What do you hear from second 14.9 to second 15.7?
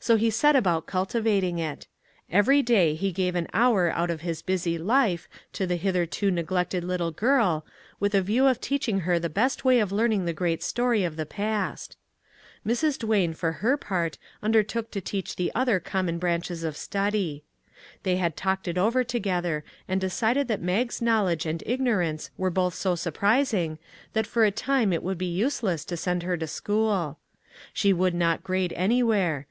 to teach the